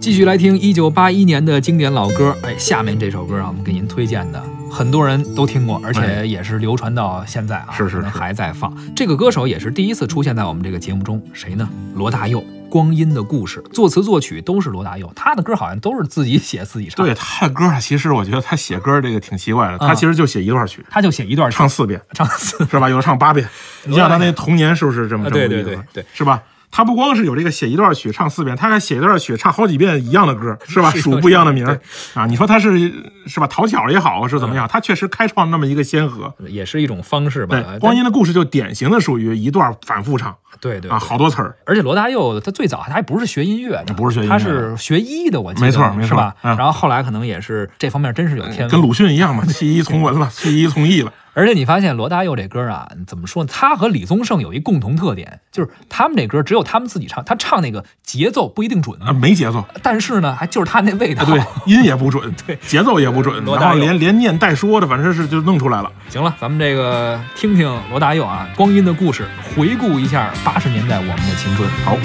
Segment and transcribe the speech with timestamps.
[0.00, 8.08] 继续来听一九八一年的经典老歌，哎，下面这首歌啊，我们给您推荐的，很多人都听过，而且也是流传到现在啊，是是是。
[8.08, 8.76] 还在放。
[8.96, 11.68] 这个歌手也是第一次出现在我们这个节目中，谁呢？
[11.94, 19.86] 罗大佑，《光阴的故事》，作词作曲都是罗大佑，他的歌好像都是自己写自己唱，对，他的歌啊，其实我觉得他写歌这个挺奇怪的，啊。
[19.86, 22.90] 他其实就写一段曲，他就写一段唱四遍，唱四，是吧？
[22.90, 23.48] 有的唱八遍。
[23.86, 26.04] 你像他那童年是不是这么这么个意思对对对。
[26.12, 26.42] 是吧？
[26.76, 30.90] 他不光是有这个写一段曲唱四遍，他还写一段曲唱好几遍一样的歌，是吧？
[30.92, 31.78] 是数不一样的名儿
[32.14, 32.26] 啊！
[32.26, 32.92] 你说他是
[33.28, 33.46] 是吧？
[33.46, 34.66] 讨巧也好是怎嗯么样？
[34.66, 36.34] 他确实开创那么一个先河。
[36.48, 37.60] 也是一种方式吧。
[37.60, 41.54] 对，光阴的故事就典型的属于一段反复唱啊，对对啊好多词儿。
[41.64, 46.34] 而且罗大佑他最早他还不是学音乐的，不是学音乐他是学医的，我记得没错没错是吧？
[46.42, 48.72] 嗯然后后来可能也是这方面真是有天赋。
[48.72, 51.12] 跟鲁迅一样嘛，弃医从文了，弃医从艺了。
[51.34, 53.50] 而且你发现罗大佑这歌啊，怎么说呢？
[53.52, 61.24] 他和李宗盛有一共同特点，就是他们这歌只有他们自己唱，他唱那个节奏不一定准，啊，没节奏，但是呢，还就是他那味道。
[61.24, 61.42] 啊，对，
[61.74, 65.90] 音也不准，对节奏也不准，罗大佑然后连连念带说的，反正是就弄出来了。
[66.08, 71.68] 行了，咱们这个听听罗大佑啊，《光阴的故事》，回顾一下八十年代我们的青春。
[71.84, 71.96] 好，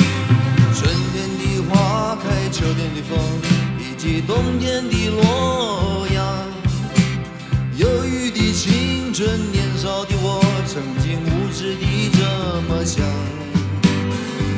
[0.74, 3.20] 春天的花开，秋天的风，
[3.80, 5.59] 以及冬天的洛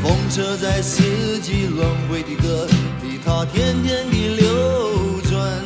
[0.01, 2.65] 风车在四季轮回的歌
[3.03, 5.63] 里，它天天地流转。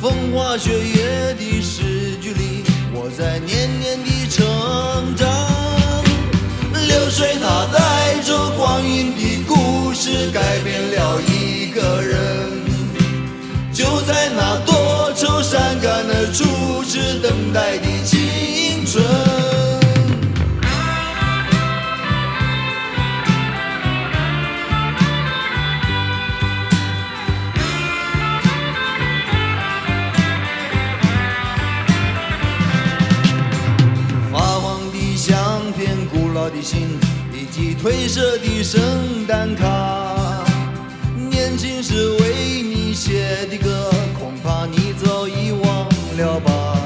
[0.00, 4.03] 风花雪月的诗句里，我在年年
[37.84, 38.80] 褪色的圣
[39.26, 40.42] 诞卡，
[41.28, 45.86] 年轻时为你写的歌，恐怕你早已忘
[46.16, 46.78] 了吧。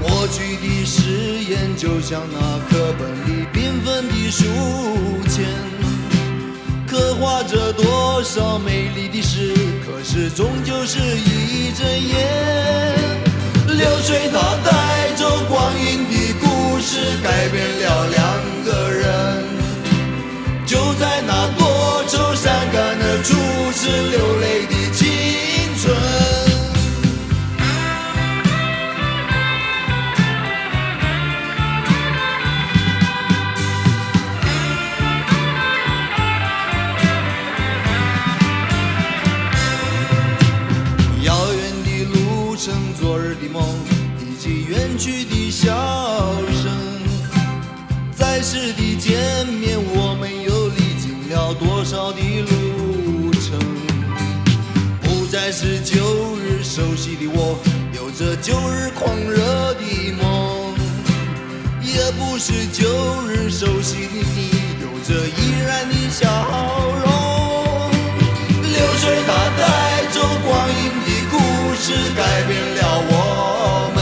[0.00, 4.46] 过去的誓言就像那课本里缤纷的书
[5.28, 5.44] 签，
[6.86, 9.52] 刻画着多少美丽的诗，
[9.84, 12.96] 可是终究是一阵烟。
[13.76, 16.15] 流水它带走光阴的
[23.28, 23.34] 初
[23.72, 25.04] 次流泪的青
[25.82, 25.84] 春。
[41.24, 43.60] 遥远的路程，昨日的梦，
[44.20, 45.74] 以及远去的笑
[56.76, 57.56] 熟悉的我，
[57.94, 60.76] 有着旧日狂热的梦，
[61.80, 62.84] 也不是旧
[63.26, 64.50] 日熟悉的你，
[64.82, 66.28] 有着依然的笑
[67.00, 67.08] 容。
[68.60, 71.34] 流水它带走光阴的故
[71.80, 73.98] 事，改变了我们。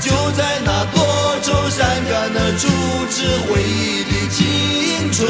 [0.00, 0.96] 就在那多
[1.42, 2.66] 愁善感的初
[3.10, 5.28] 次回忆的青春。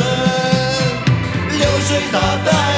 [1.59, 2.15] 流水它
[2.47, 2.69] 带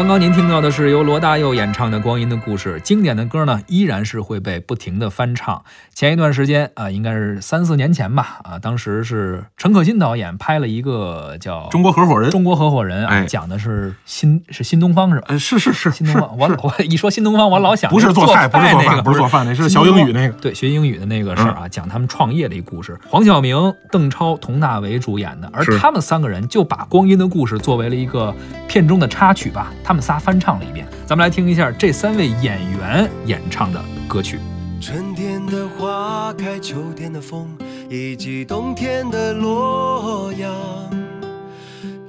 [0.00, 5.62] 刚刚您听到的是由罗大佑演唱的《光阴的故事》，经典的歌呢依然是会被不停的翻唱。
[5.94, 15.26] 前一段时间啊、应该是三四年前吧，啊，当时是陈可辛导演拍了一个叫《中国合伙人，中国合伙人》啊，哎讲的是新是新东方是吧？
[15.28, 20.32] 哎，是是是是新东方，我是， 我一说新东方，我老想不是做菜，不是做饭，那个不是做饭，那是学英语那个。
[20.40, 22.98] 对，学英语的那个事儿啊，讲他们创业的一个故事。
[23.06, 28.34] 黄晓明、邓超、佟大为主演的，而他们三个人就把《光阴的故事》作为了一个
[28.70, 30.86] 片中的插曲吧，他们仨翻唱了一遍。
[31.04, 34.38] 咱们来听一下这三位演员演唱的歌曲。
[34.80, 37.48] 春天的花开，秋天的风，
[37.88, 40.54] 以及冬天的洛阳。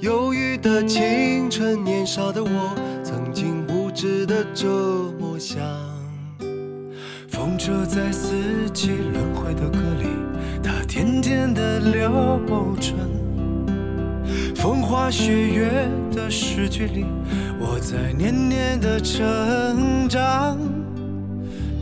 [0.02, 4.68] 忧郁的青春，年少的我，曾经无知的这
[5.19, 5.58] 么想。
[7.28, 10.06] 风车在四季轮回的歌里，
[10.62, 12.40] 它甜甜的流
[12.80, 13.11] 转。
[15.12, 15.69] 雪月
[16.16, 17.06] 的诗句里，
[17.60, 20.58] 我在年年的成长。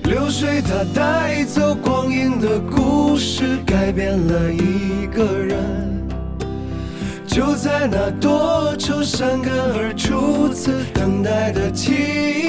[0.05, 5.55] 流水它带走光阴的故事，改变了一个人。
[7.27, 12.48] 就在那多愁善感而初次等待的青